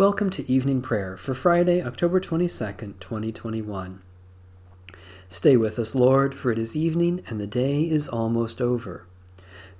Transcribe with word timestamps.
Welcome 0.00 0.30
to 0.30 0.50
evening 0.50 0.80
prayer 0.80 1.18
for 1.18 1.34
Friday, 1.34 1.82
October 1.82 2.20
22nd, 2.20 3.00
2021. 3.00 4.00
Stay 5.28 5.58
with 5.58 5.78
us, 5.78 5.94
Lord, 5.94 6.34
for 6.34 6.50
it 6.50 6.58
is 6.58 6.74
evening 6.74 7.22
and 7.28 7.38
the 7.38 7.46
day 7.46 7.82
is 7.82 8.08
almost 8.08 8.62
over. 8.62 9.04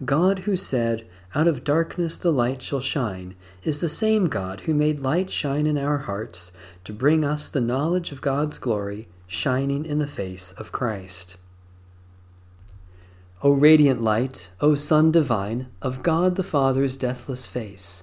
God, 0.05 0.41
who 0.41 0.59
said, 0.59 1.07
Out 1.35 1.48
of 1.48 1.65
darkness 1.65 2.19
the 2.19 2.33
light 2.33 2.61
shall 2.61 2.83
shine, 2.83 3.35
is 3.62 3.80
the 3.80 3.89
same 3.89 4.27
God 4.27 4.61
who 4.61 4.75
made 4.75 5.01
light 5.01 5.30
shine 5.30 5.67
in 5.67 5.79
our 5.79 5.97
hearts 5.97 6.52
to 6.84 6.93
bring 6.93 7.25
us 7.25 7.48
the 7.48 7.62
knowledge 7.62 8.12
of 8.12 8.21
God's 8.21 8.59
glory 8.59 9.09
shining 9.27 9.87
in 9.87 10.01
the 10.01 10.07
face 10.07 10.52
of 10.52 10.71
Christ. 10.71 11.39
O 13.41 13.52
radiant 13.52 14.02
light, 14.02 14.51
O 14.61 14.75
Sun 14.75 15.12
divine, 15.12 15.69
of 15.80 16.02
God 16.02 16.37
the 16.37 16.43
Father's 16.43 16.98
deathless 16.98 17.47
face, 17.47 18.02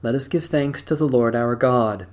Let 0.00 0.14
us 0.14 0.28
give 0.28 0.46
thanks 0.46 0.84
to 0.84 0.94
the 0.94 1.08
Lord 1.08 1.34
our 1.34 1.56
God. 1.56 2.06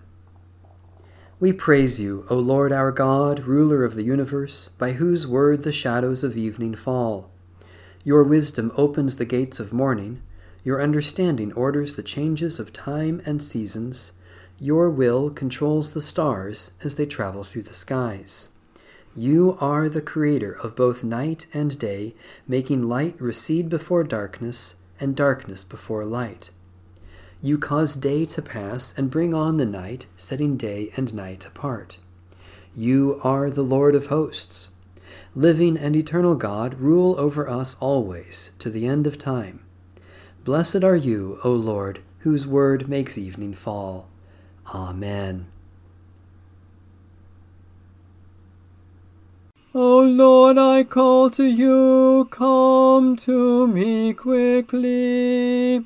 We 1.39 1.53
praise 1.53 2.01
you, 2.01 2.25
O 2.31 2.35
Lord 2.35 2.71
our 2.71 2.91
God, 2.91 3.41
ruler 3.41 3.83
of 3.83 3.93
the 3.93 4.03
universe, 4.03 4.69
by 4.69 4.93
whose 4.93 5.27
word 5.27 5.61
the 5.61 5.71
shadows 5.71 6.23
of 6.23 6.35
evening 6.35 6.73
fall. 6.73 7.29
Your 8.03 8.23
wisdom 8.23 8.71
opens 8.75 9.17
the 9.17 9.25
gates 9.25 9.59
of 9.59 9.71
morning, 9.71 10.23
your 10.63 10.81
understanding 10.81 11.53
orders 11.53 11.93
the 11.93 12.01
changes 12.01 12.59
of 12.59 12.73
time 12.73 13.21
and 13.23 13.43
seasons, 13.43 14.13
your 14.57 14.89
will 14.89 15.29
controls 15.29 15.91
the 15.91 16.01
stars 16.01 16.71
as 16.83 16.95
they 16.95 17.05
travel 17.05 17.43
through 17.43 17.63
the 17.63 17.75
skies. 17.75 18.49
You 19.15 19.59
are 19.61 19.89
the 19.89 20.01
creator 20.01 20.53
of 20.53 20.75
both 20.75 21.03
night 21.03 21.45
and 21.53 21.77
day, 21.77 22.15
making 22.47 22.89
light 22.89 23.15
recede 23.21 23.69
before 23.69 24.03
darkness 24.03 24.73
and 24.99 25.15
darkness 25.15 25.63
before 25.63 26.03
light. 26.03 26.49
You 27.41 27.57
cause 27.57 27.95
day 27.95 28.25
to 28.25 28.41
pass 28.41 28.93
and 28.97 29.11
bring 29.11 29.33
on 29.33 29.57
the 29.57 29.65
night, 29.65 30.07
setting 30.17 30.57
day 30.57 30.91
and 30.95 31.13
night 31.13 31.45
apart. 31.45 31.97
You 32.75 33.19
are 33.23 33.49
the 33.49 33.61
Lord 33.61 33.95
of 33.95 34.07
hosts. 34.07 34.69
Living 35.35 35.77
and 35.77 35.95
eternal 35.95 36.35
God, 36.35 36.75
rule 36.75 37.19
over 37.19 37.49
us 37.49 37.75
always, 37.79 38.51
to 38.59 38.69
the 38.69 38.87
end 38.87 39.05
of 39.05 39.17
time. 39.17 39.63
Blessed 40.43 40.83
are 40.83 40.95
you, 40.95 41.39
O 41.43 41.51
Lord, 41.51 42.01
whose 42.19 42.47
word 42.47 42.87
makes 42.87 43.17
evening 43.17 43.53
fall. 43.53 44.09
Amen. 44.73 45.47
O 49.73 49.99
Lord, 49.99 50.57
I 50.57 50.83
call 50.85 51.29
to 51.31 51.43
you, 51.43 52.27
come 52.31 53.17
to 53.17 53.67
me 53.67 54.13
quickly. 54.13 55.85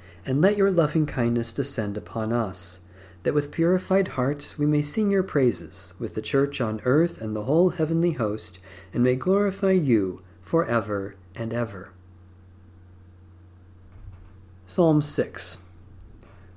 and 0.25 0.41
let 0.41 0.57
your 0.57 0.71
loving 0.71 1.05
kindness 1.05 1.51
descend 1.53 1.97
upon 1.97 2.31
us, 2.31 2.81
that 3.23 3.33
with 3.33 3.51
purified 3.51 4.09
hearts 4.09 4.57
we 4.57 4.65
may 4.65 4.81
sing 4.81 5.11
your 5.11 5.23
praises 5.23 5.93
with 5.99 6.15
the 6.15 6.21
church 6.21 6.59
on 6.61 6.81
earth 6.83 7.21
and 7.21 7.35
the 7.35 7.43
whole 7.43 7.71
heavenly 7.71 8.13
host, 8.13 8.59
and 8.93 9.03
may 9.03 9.15
glorify 9.15 9.71
you 9.71 10.21
for 10.41 10.65
ever 10.65 11.15
and 11.35 11.53
ever. 11.53 11.91
Psalm 14.65 15.01
6 15.01 15.57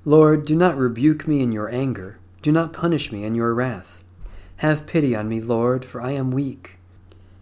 Lord, 0.04 0.44
do 0.44 0.54
not 0.54 0.76
rebuke 0.76 1.26
me 1.26 1.42
in 1.42 1.50
your 1.50 1.68
anger, 1.70 2.18
do 2.42 2.52
not 2.52 2.72
punish 2.72 3.10
me 3.10 3.24
in 3.24 3.34
your 3.34 3.54
wrath. 3.54 4.04
Have 4.58 4.86
pity 4.86 5.16
on 5.16 5.28
me, 5.28 5.40
Lord, 5.40 5.84
for 5.84 6.00
I 6.00 6.12
am 6.12 6.30
weak. 6.30 6.76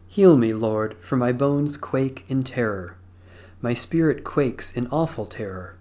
Heal 0.09 0.37
me, 0.37 0.53
Lord, 0.55 0.95
for 0.95 1.17
my 1.17 1.33
bones 1.33 1.77
quake 1.77 2.25
in 2.29 2.43
terror. 2.43 2.97
My 3.61 3.75
spirit 3.75 4.25
quakes 4.25 4.73
in 4.73 4.87
awful 4.89 5.27
terror. 5.27 5.77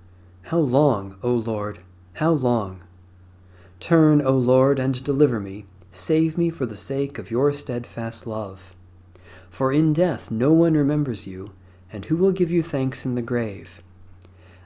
How 0.52 0.60
long, 0.60 1.16
O 1.24 1.34
Lord, 1.34 1.80
how 2.16 2.32
long? 2.32 2.82
Turn, 3.80 4.22
O 4.22 4.34
Lord, 4.34 4.80
and 4.80 5.02
deliver 5.02 5.40
me. 5.40 5.64
Save 5.92 6.38
me 6.38 6.50
for 6.50 6.66
the 6.66 6.76
sake 6.76 7.18
of 7.18 7.32
your 7.32 7.54
steadfast 7.54 8.28
love. 8.28 8.76
For 9.50 9.72
in 9.72 9.94
death 9.94 10.30
no 10.30 10.52
one 10.52 10.74
remembers 10.74 11.26
you, 11.26 11.54
and 11.90 12.04
who 12.04 12.18
will 12.18 12.34
give 12.34 12.52
you 12.52 12.62
thanks 12.62 13.06
in 13.06 13.16
the 13.16 13.22
grave? 13.22 13.82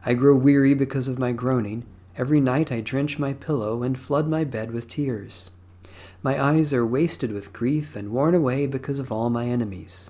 I 0.04 0.16
grow 0.16 0.36
weary 0.36 0.74
because 0.74 1.08
of 1.08 1.20
my 1.20 1.34
groaning. 1.34 1.86
Every 2.18 2.40
night 2.40 2.72
I 2.72 2.82
drench 2.82 3.20
my 3.20 3.34
pillow 3.34 3.84
and 3.84 3.96
flood 3.96 4.28
my 4.28 4.44
bed 4.44 4.72
with 4.72 4.88
tears. 4.88 5.52
My 6.24 6.44
eyes 6.44 6.74
are 6.74 6.84
wasted 6.84 7.32
with 7.32 7.54
grief 7.54 7.96
and 7.96 8.10
worn 8.10 8.34
away 8.34 8.66
because 8.66 8.98
of 8.98 9.12
all 9.12 9.30
my 9.30 9.46
enemies. 9.46 10.10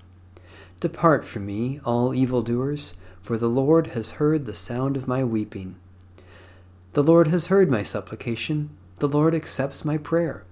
Depart 0.80 1.26
from 1.26 1.44
me, 1.44 1.80
all 1.84 2.14
evildoers 2.14 2.94
for 3.26 3.36
the 3.36 3.48
Lord 3.48 3.88
has 3.88 4.12
heard 4.22 4.46
the 4.46 4.54
sound 4.54 4.96
of 4.96 5.08
my 5.08 5.24
weeping. 5.24 5.74
The 6.92 7.02
Lord 7.02 7.26
has 7.26 7.48
heard 7.48 7.68
my 7.68 7.82
supplication, 7.82 8.70
the 9.00 9.08
Lord 9.08 9.34
accepts 9.34 9.84
my 9.84 9.98
prayer. 9.98 10.44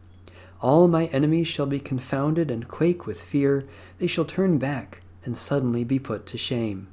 All 0.60 0.88
my 0.88 1.06
enemies 1.06 1.46
shall 1.46 1.66
be 1.66 1.78
confounded 1.78 2.50
and 2.50 2.66
quake 2.66 3.06
with 3.06 3.22
fear, 3.22 3.64
they 3.98 4.08
shall 4.08 4.24
turn 4.24 4.58
back 4.58 5.02
and 5.24 5.38
suddenly 5.38 5.84
be 5.84 6.00
put 6.00 6.26
to 6.26 6.36
shame. 6.36 6.88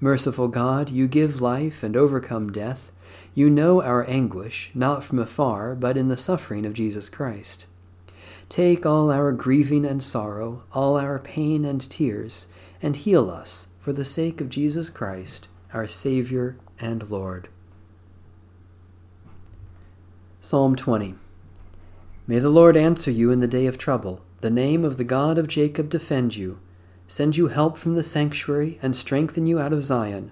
Merciful 0.00 0.48
God, 0.48 0.88
you 0.88 1.06
give 1.06 1.42
life 1.42 1.82
and 1.82 1.94
overcome 1.94 2.50
death. 2.50 2.90
You 3.34 3.50
know 3.50 3.82
our 3.82 4.08
anguish, 4.08 4.70
not 4.74 5.04
from 5.04 5.18
afar, 5.18 5.74
but 5.74 5.98
in 5.98 6.08
the 6.08 6.16
suffering 6.16 6.64
of 6.64 6.72
Jesus 6.72 7.10
Christ. 7.10 7.66
Take 8.48 8.86
all 8.86 9.10
our 9.10 9.32
grieving 9.32 9.84
and 9.84 10.02
sorrow, 10.02 10.62
all 10.72 10.96
our 10.96 11.18
pain 11.18 11.66
and 11.66 11.82
tears, 11.90 12.46
and 12.80 12.96
heal 12.96 13.30
us 13.30 13.66
for 13.80 13.92
the 13.92 14.04
sake 14.04 14.40
of 14.40 14.48
Jesus 14.48 14.88
Christ, 14.88 15.48
our 15.74 15.88
Savior 15.88 16.56
and 16.78 17.10
Lord. 17.10 17.48
Psalm 20.40 20.76
20 20.76 21.16
May 22.28 22.38
the 22.38 22.50
Lord 22.50 22.76
answer 22.76 23.10
you 23.10 23.32
in 23.32 23.40
the 23.40 23.48
day 23.48 23.66
of 23.66 23.76
trouble. 23.76 24.22
The 24.42 24.50
name 24.50 24.84
of 24.84 24.98
the 24.98 25.04
God 25.04 25.36
of 25.36 25.48
Jacob 25.48 25.88
defend 25.88 26.36
you 26.36 26.60
send 27.10 27.36
you 27.36 27.48
help 27.48 27.76
from 27.76 27.96
the 27.96 28.04
sanctuary, 28.04 28.78
and 28.80 28.94
strengthen 28.94 29.44
you 29.44 29.58
out 29.58 29.72
of 29.72 29.82
Zion. 29.82 30.30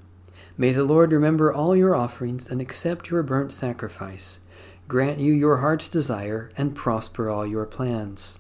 May 0.57 0.71
the 0.71 0.85
Lord 0.85 1.11
remember 1.11 1.53
all 1.53 1.75
your 1.75 1.97
offerings 1.97 2.49
and 2.49 2.61
accept 2.61 3.11
your 3.11 3.25
burnt 3.25 3.53
sacrifice, 3.53 4.39
grant 4.87 5.19
you 5.19 5.33
your 5.33 5.57
heart's 5.57 5.89
desire, 5.89 6.53
and 6.57 6.77
prosper 6.77 7.29
all 7.29 7.45
your 7.45 7.67
plans. 7.67 8.39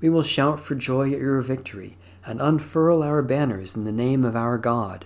We 0.00 0.08
will 0.08 0.24
shout 0.24 0.58
for 0.58 0.74
joy 0.74 1.12
at 1.12 1.20
your 1.20 1.40
victory, 1.40 1.96
and 2.24 2.40
unfurl 2.40 3.02
our 3.02 3.22
banners 3.22 3.76
in 3.76 3.84
the 3.84 3.92
name 3.92 4.24
of 4.24 4.36
our 4.36 4.58
God. 4.58 5.04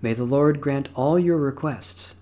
May 0.00 0.14
the 0.14 0.24
Lord 0.24 0.60
grant 0.60 0.88
all 0.94 1.18
your 1.18 1.38
requests. 1.38 2.14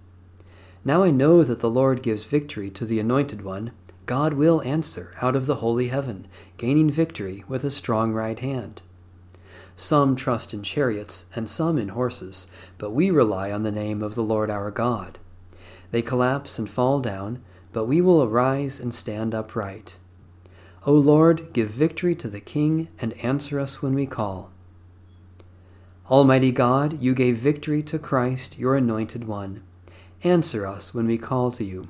Now 0.84 1.02
I 1.02 1.10
know 1.10 1.42
that 1.42 1.60
the 1.60 1.70
Lord 1.70 2.02
gives 2.02 2.24
victory 2.24 2.70
to 2.70 2.84
the 2.84 2.98
anointed 3.00 3.42
one. 3.42 3.72
God 4.06 4.34
will 4.34 4.62
answer 4.62 5.14
out 5.20 5.36
of 5.36 5.46
the 5.46 5.56
holy 5.56 5.88
heaven, 5.88 6.26
gaining 6.56 6.90
victory 6.90 7.44
with 7.48 7.64
a 7.64 7.70
strong 7.70 8.12
right 8.12 8.38
hand. 8.38 8.82
Some 9.76 10.16
trust 10.16 10.52
in 10.52 10.62
chariots, 10.62 11.26
and 11.34 11.48
some 11.48 11.78
in 11.78 11.88
horses, 11.88 12.50
but 12.76 12.90
we 12.90 13.10
rely 13.10 13.50
on 13.50 13.62
the 13.62 13.72
name 13.72 14.02
of 14.02 14.14
the 14.14 14.22
Lord 14.22 14.50
our 14.50 14.70
God. 14.70 15.18
They 15.90 16.02
collapse 16.02 16.58
and 16.58 16.68
fall 16.68 17.00
down, 17.00 17.42
but 17.72 17.86
we 17.86 18.00
will 18.00 18.22
arise 18.22 18.78
and 18.78 18.92
stand 18.92 19.34
upright. 19.34 19.96
O 20.86 20.92
Lord, 20.92 21.52
give 21.52 21.68
victory 21.68 22.14
to 22.14 22.28
the 22.28 22.40
King, 22.40 22.88
and 22.98 23.12
answer 23.22 23.60
us 23.60 23.82
when 23.82 23.94
we 23.94 24.06
call. 24.06 24.50
Almighty 26.10 26.50
God, 26.50 27.02
you 27.02 27.14
gave 27.14 27.36
victory 27.36 27.82
to 27.82 27.98
Christ, 27.98 28.58
your 28.58 28.76
anointed 28.76 29.24
one. 29.24 29.62
Answer 30.24 30.66
us 30.66 30.94
when 30.94 31.06
we 31.06 31.18
call 31.18 31.52
to 31.52 31.64
you. 31.64 31.88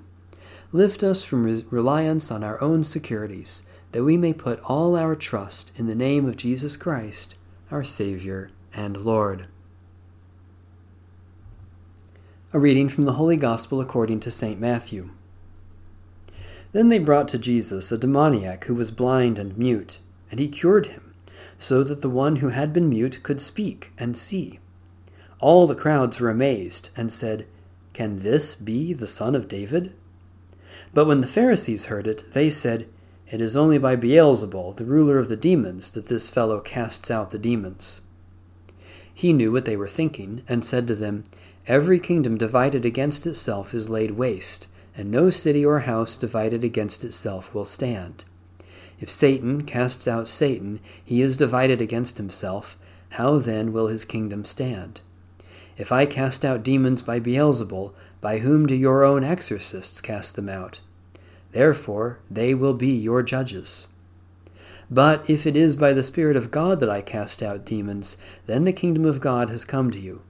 Lift 0.72 1.02
us 1.02 1.22
from 1.22 1.44
re- 1.44 1.64
reliance 1.70 2.30
on 2.30 2.42
our 2.42 2.60
own 2.60 2.82
securities, 2.82 3.62
that 3.92 4.04
we 4.04 4.16
may 4.16 4.32
put 4.32 4.60
all 4.64 4.96
our 4.96 5.14
trust 5.14 5.70
in 5.76 5.86
the 5.86 5.94
name 5.94 6.28
of 6.28 6.36
Jesus 6.36 6.76
Christ 6.76 7.36
our 7.70 7.84
Savior 7.84 8.50
and 8.74 8.96
Lord. 8.96 9.46
A 12.52 12.58
reading 12.58 12.88
from 12.88 13.04
the 13.04 13.12
Holy 13.12 13.36
Gospel 13.36 13.80
according 13.80 14.18
to 14.20 14.30
St. 14.32 14.58
Matthew. 14.58 15.10
Then 16.72 16.88
they 16.88 16.98
brought 16.98 17.28
to 17.28 17.38
Jesus 17.38 17.90
a 17.90 17.98
demoniac 17.98 18.64
who 18.64 18.74
was 18.74 18.90
blind 18.90 19.38
and 19.38 19.56
mute, 19.56 19.98
and 20.30 20.38
he 20.38 20.48
cured 20.48 20.86
him, 20.86 21.14
so 21.58 21.82
that 21.84 22.00
the 22.00 22.10
one 22.10 22.36
who 22.36 22.48
had 22.50 22.72
been 22.72 22.88
mute 22.88 23.22
could 23.22 23.40
speak 23.40 23.92
and 23.98 24.16
see. 24.16 24.60
All 25.40 25.66
the 25.66 25.74
crowds 25.74 26.20
were 26.20 26.30
amazed 26.30 26.90
and 26.96 27.12
said, 27.12 27.46
Can 27.92 28.20
this 28.20 28.54
be 28.54 28.92
the 28.92 29.06
Son 29.06 29.34
of 29.34 29.48
David? 29.48 29.92
But 30.94 31.06
when 31.06 31.20
the 31.20 31.26
Pharisees 31.26 31.86
heard 31.86 32.06
it, 32.06 32.32
they 32.32 32.50
said, 32.50 32.86
it 33.30 33.40
is 33.40 33.56
only 33.56 33.78
by 33.78 33.94
Beelzebul, 33.94 34.76
the 34.76 34.84
ruler 34.84 35.16
of 35.16 35.28
the 35.28 35.36
demons, 35.36 35.92
that 35.92 36.08
this 36.08 36.28
fellow 36.28 36.60
casts 36.60 37.12
out 37.12 37.30
the 37.30 37.38
demons. 37.38 38.00
He 39.14 39.32
knew 39.32 39.52
what 39.52 39.66
they 39.66 39.76
were 39.76 39.88
thinking, 39.88 40.42
and 40.48 40.64
said 40.64 40.88
to 40.88 40.96
them, 40.96 41.22
Every 41.66 42.00
kingdom 42.00 42.36
divided 42.36 42.84
against 42.84 43.28
itself 43.28 43.72
is 43.72 43.88
laid 43.88 44.12
waste, 44.12 44.66
and 44.96 45.10
no 45.10 45.30
city 45.30 45.64
or 45.64 45.80
house 45.80 46.16
divided 46.16 46.64
against 46.64 47.04
itself 47.04 47.54
will 47.54 47.64
stand. 47.64 48.24
If 49.00 49.08
Satan 49.08 49.62
casts 49.62 50.06
out 50.06 50.28
Satan, 50.28 50.80
he 51.04 51.22
is 51.22 51.36
divided 51.36 51.80
against 51.80 52.18
himself. 52.18 52.76
How 53.10 53.38
then 53.38 53.72
will 53.72 53.86
his 53.86 54.04
kingdom 54.04 54.44
stand? 54.44 55.00
If 55.78 55.90
I 55.90 56.04
cast 56.04 56.44
out 56.44 56.62
demons 56.62 57.00
by 57.00 57.20
Beelzebul, 57.20 57.94
by 58.20 58.38
whom 58.38 58.66
do 58.66 58.74
your 58.74 59.02
own 59.02 59.24
exorcists 59.24 60.00
cast 60.00 60.36
them 60.36 60.48
out? 60.48 60.80
Therefore 61.52 62.20
they 62.30 62.52
will 62.52 62.74
be 62.74 62.92
your 62.92 63.22
judges. 63.22 63.88
But 64.90 65.28
if 65.30 65.46
it 65.46 65.56
is 65.56 65.76
by 65.76 65.92
the 65.92 66.02
Spirit 66.02 66.36
of 66.36 66.50
God 66.50 66.80
that 66.80 66.90
I 66.90 67.00
cast 67.00 67.42
out 67.42 67.64
demons, 67.64 68.16
then 68.46 68.64
the 68.64 68.72
kingdom 68.72 69.04
of 69.04 69.20
God 69.20 69.48
has 69.48 69.64
come 69.64 69.90
to 69.92 70.00
you. 70.00 70.22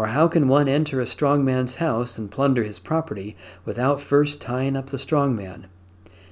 Or 0.00 0.06
how 0.06 0.28
can 0.28 0.48
one 0.48 0.66
enter 0.66 0.98
a 0.98 1.04
strong 1.04 1.44
man's 1.44 1.74
house 1.74 2.16
and 2.16 2.30
plunder 2.30 2.62
his 2.62 2.78
property 2.78 3.36
without 3.66 4.00
first 4.00 4.40
tying 4.40 4.74
up 4.74 4.86
the 4.86 4.98
strong 4.98 5.36
man? 5.36 5.66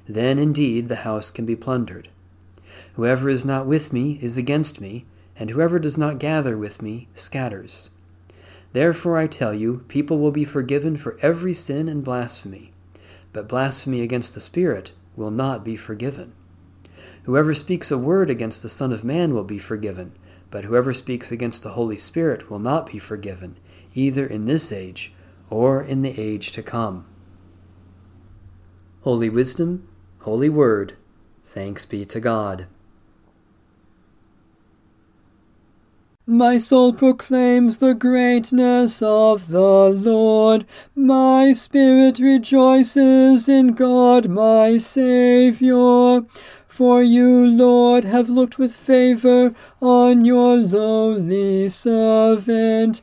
Then 0.09 0.38
indeed 0.38 0.88
the 0.88 1.05
house 1.05 1.31
can 1.31 1.44
be 1.44 1.55
plundered. 1.55 2.09
Whoever 2.94 3.29
is 3.29 3.44
not 3.44 3.67
with 3.67 3.93
me 3.93 4.19
is 4.23 4.38
against 4.38 4.81
me, 4.81 5.05
and 5.37 5.50
whoever 5.50 5.79
does 5.79 5.99
not 5.99 6.19
gather 6.19 6.56
with 6.56 6.81
me 6.81 7.09
scatters. 7.12 7.91
Therefore 8.73 9.19
I 9.19 9.26
tell 9.26 9.53
you, 9.53 9.85
people 9.87 10.19
will 10.19 10.31
be 10.31 10.47
forgiven 10.47 10.97
for 10.97 11.19
every 11.20 11.53
sin 11.53 11.91
and 11.91 12.03
blasphemy 12.03 12.73
but 13.35 13.49
blasphemy 13.49 14.00
against 14.00 14.35
the 14.35 14.41
Spirit 14.41 14.93
will 15.15 15.31
not 15.31 15.62
be 15.62 15.76
forgiven. 15.76 16.32
Whoever 17.25 17.53
speaks 17.53 17.91
a 17.91 17.99
word 17.99 18.31
against 18.31 18.62
the 18.62 18.70
Son 18.70 18.93
of 18.93 19.05
Man 19.05 19.35
will 19.35 19.44
be 19.44 19.59
forgiven, 19.59 20.12
but 20.50 20.64
whoever 20.64 20.94
speaks 20.94 21.30
against 21.30 21.62
the 21.62 21.70
Holy 21.70 21.98
Spirit 21.98 22.50
will 22.50 22.58
not 22.58 22.90
be 22.90 22.98
forgiven, 22.98 23.56
either 23.94 24.26
in 24.26 24.46
this 24.46 24.72
age 24.72 25.12
or 25.50 25.82
in 25.82 26.02
the 26.02 26.18
age 26.20 26.52
to 26.52 26.62
come. 26.62 27.06
Holy 29.02 29.30
Wisdom, 29.30 29.88
Holy 30.20 30.48
Word, 30.48 30.94
thanks 31.44 31.86
be 31.86 32.05
to 32.06 32.20
God. 32.20 32.67
My 36.31 36.58
soul 36.58 36.93
proclaims 36.93 37.78
the 37.78 37.94
greatness 37.94 39.00
of 39.00 39.48
the 39.48 39.88
Lord. 39.88 40.67
My 40.94 41.52
spirit 41.52 42.19
rejoices 42.19 43.48
in 43.48 43.69
God 43.69 44.28
my 44.28 44.76
Saviour. 44.76 46.26
For 46.79 47.03
you, 47.03 47.44
Lord, 47.44 48.05
have 48.05 48.29
looked 48.29 48.56
with 48.56 48.73
favor 48.73 49.53
on 49.82 50.25
your 50.25 50.56
lowly 50.56 51.69
servant. 51.70 53.03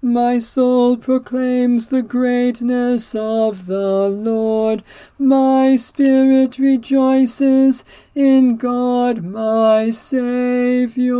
My 0.00 0.38
soul 0.38 0.96
proclaims 0.96 1.88
the 1.88 2.02
greatness 2.02 3.16
of 3.16 3.66
the 3.66 4.08
Lord. 4.08 4.84
My 5.18 5.74
spirit 5.74 6.56
rejoices 6.56 7.84
in 8.14 8.58
God 8.58 9.24
my 9.24 9.90
Saviour. 9.90 11.18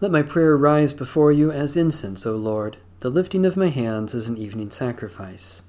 Let 0.00 0.12
my 0.12 0.22
prayer 0.22 0.56
rise 0.56 0.92
before 0.92 1.32
you 1.32 1.50
as 1.50 1.76
incense, 1.76 2.24
O 2.24 2.36
Lord, 2.36 2.76
the 3.00 3.10
lifting 3.10 3.44
of 3.44 3.56
my 3.56 3.70
hands 3.70 4.14
as 4.14 4.28
an 4.28 4.36
evening 4.36 4.70
sacrifice. 4.70 5.62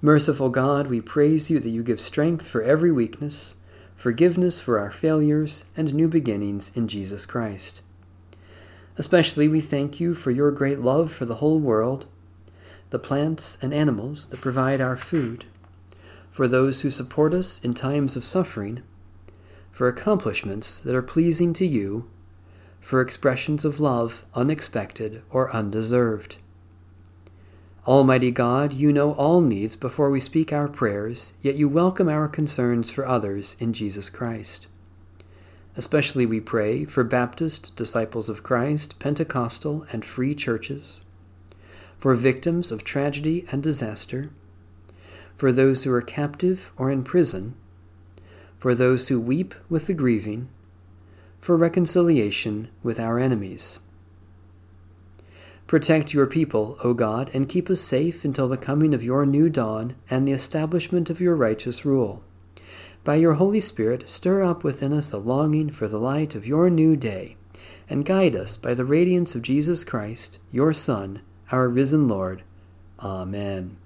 Merciful 0.00 0.50
God, 0.50 0.86
we 0.86 1.00
praise 1.00 1.50
you 1.50 1.58
that 1.58 1.70
you 1.70 1.82
give 1.82 1.98
strength 1.98 2.46
for 2.46 2.62
every 2.62 2.92
weakness 2.92 3.56
forgiveness 4.00 4.58
for 4.58 4.78
our 4.78 4.90
failures, 4.90 5.66
and 5.76 5.92
new 5.92 6.08
beginnings 6.08 6.72
in 6.74 6.88
Jesus 6.88 7.26
Christ. 7.26 7.82
Especially 8.96 9.46
we 9.46 9.60
thank 9.60 10.00
you 10.00 10.14
for 10.14 10.30
your 10.30 10.50
great 10.50 10.78
love 10.78 11.12
for 11.12 11.26
the 11.26 11.34
whole 11.34 11.58
world, 11.58 12.06
the 12.88 12.98
plants 12.98 13.58
and 13.60 13.74
animals 13.74 14.28
that 14.28 14.40
provide 14.40 14.80
our 14.80 14.96
food, 14.96 15.44
for 16.30 16.48
those 16.48 16.80
who 16.80 16.90
support 16.90 17.34
us 17.34 17.62
in 17.62 17.74
times 17.74 18.16
of 18.16 18.24
suffering, 18.24 18.82
for 19.70 19.86
accomplishments 19.86 20.80
that 20.80 20.94
are 20.94 21.02
pleasing 21.02 21.52
to 21.52 21.66
you, 21.66 22.08
for 22.80 23.02
expressions 23.02 23.66
of 23.66 23.80
love 23.80 24.24
unexpected 24.34 25.20
or 25.28 25.54
undeserved. 25.54 26.36
Almighty 27.86 28.30
God, 28.30 28.74
you 28.74 28.92
know 28.92 29.12
all 29.12 29.40
needs 29.40 29.74
before 29.74 30.10
we 30.10 30.20
speak 30.20 30.52
our 30.52 30.68
prayers, 30.68 31.32
yet 31.40 31.54
you 31.54 31.66
welcome 31.66 32.10
our 32.10 32.28
concerns 32.28 32.90
for 32.90 33.06
others 33.06 33.56
in 33.58 33.72
Jesus 33.72 34.10
Christ. 34.10 34.66
Especially 35.78 36.26
we 36.26 36.40
pray 36.40 36.84
for 36.84 37.02
Baptist, 37.02 37.74
Disciples 37.76 38.28
of 38.28 38.42
Christ, 38.42 38.98
Pentecostal, 38.98 39.86
and 39.92 40.04
free 40.04 40.34
churches, 40.34 41.00
for 41.96 42.14
victims 42.14 42.70
of 42.70 42.84
tragedy 42.84 43.46
and 43.50 43.62
disaster, 43.62 44.28
for 45.34 45.50
those 45.50 45.84
who 45.84 45.92
are 45.92 46.02
captive 46.02 46.72
or 46.76 46.90
in 46.90 47.02
prison, 47.02 47.54
for 48.58 48.74
those 48.74 49.08
who 49.08 49.18
weep 49.18 49.54
with 49.70 49.86
the 49.86 49.94
grieving, 49.94 50.50
for 51.40 51.56
reconciliation 51.56 52.68
with 52.82 53.00
our 53.00 53.18
enemies 53.18 53.80
Protect 55.70 56.12
your 56.12 56.26
people, 56.26 56.76
O 56.82 56.94
God, 56.94 57.30
and 57.32 57.48
keep 57.48 57.70
us 57.70 57.80
safe 57.80 58.24
until 58.24 58.48
the 58.48 58.56
coming 58.56 58.92
of 58.92 59.04
your 59.04 59.24
new 59.24 59.48
dawn 59.48 59.94
and 60.10 60.26
the 60.26 60.32
establishment 60.32 61.08
of 61.08 61.20
your 61.20 61.36
righteous 61.36 61.84
rule. 61.84 62.24
By 63.04 63.14
your 63.14 63.34
Holy 63.34 63.60
Spirit, 63.60 64.08
stir 64.08 64.42
up 64.42 64.64
within 64.64 64.92
us 64.92 65.12
a 65.12 65.18
longing 65.18 65.70
for 65.70 65.86
the 65.86 66.00
light 66.00 66.34
of 66.34 66.44
your 66.44 66.70
new 66.70 66.96
day, 66.96 67.36
and 67.88 68.04
guide 68.04 68.34
us 68.34 68.58
by 68.58 68.74
the 68.74 68.84
radiance 68.84 69.36
of 69.36 69.42
Jesus 69.42 69.84
Christ, 69.84 70.40
your 70.50 70.72
Son, 70.72 71.22
our 71.52 71.68
risen 71.68 72.08
Lord. 72.08 72.42
Amen. 72.98 73.76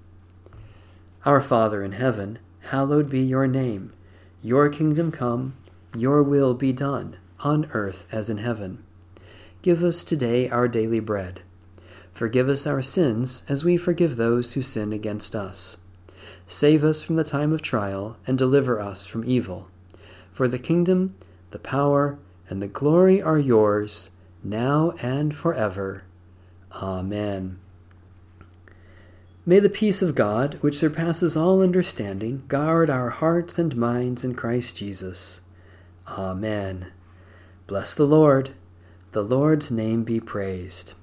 Our 1.23 1.39
Father 1.39 1.83
in 1.83 1.91
heaven, 1.91 2.39
hallowed 2.71 3.11
be 3.11 3.21
your 3.21 3.45
name. 3.45 3.93
Your 4.41 4.69
kingdom 4.69 5.11
come, 5.11 5.53
your 5.95 6.23
will 6.23 6.55
be 6.55 6.73
done, 6.73 7.17
on 7.41 7.69
earth 7.73 8.07
as 8.11 8.27
in 8.27 8.39
heaven. 8.39 8.83
Give 9.61 9.83
us 9.83 10.03
today 10.03 10.49
our 10.49 10.67
daily 10.67 10.99
bread 10.99 11.41
Forgive 12.15 12.47
us 12.47 12.65
our 12.65 12.81
sins 12.81 13.43
as 13.49 13.65
we 13.65 13.75
forgive 13.75 14.15
those 14.15 14.53
who 14.53 14.61
sin 14.61 14.93
against 14.93 15.35
us. 15.35 15.75
Save 16.47 16.81
us 16.81 17.03
from 17.03 17.15
the 17.15 17.25
time 17.25 17.51
of 17.51 17.61
trial 17.61 18.15
and 18.25 18.37
deliver 18.37 18.79
us 18.79 19.05
from 19.05 19.25
evil. 19.25 19.67
For 20.31 20.47
the 20.47 20.57
kingdom, 20.57 21.13
the 21.51 21.59
power, 21.59 22.17
and 22.47 22.61
the 22.61 22.69
glory 22.69 23.21
are 23.21 23.37
yours, 23.37 24.11
now 24.41 24.93
and 25.01 25.35
forever. 25.35 26.05
Amen. 26.71 27.59
May 29.45 29.59
the 29.59 29.69
peace 29.69 30.01
of 30.01 30.15
God, 30.15 30.53
which 30.61 30.77
surpasses 30.77 31.35
all 31.35 31.61
understanding, 31.61 32.43
guard 32.47 32.89
our 32.89 33.09
hearts 33.09 33.59
and 33.59 33.75
minds 33.75 34.23
in 34.23 34.35
Christ 34.35 34.77
Jesus. 34.77 35.41
Amen. 36.07 36.93
Bless 37.67 37.93
the 37.93 38.07
Lord. 38.07 38.51
The 39.11 39.21
Lord's 39.21 39.69
name 39.69 40.05
be 40.05 40.21
praised. 40.21 40.93